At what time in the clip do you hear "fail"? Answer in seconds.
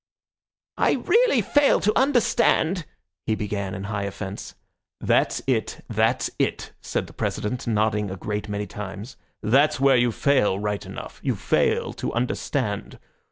1.43-1.79, 10.11-10.57, 11.35-11.93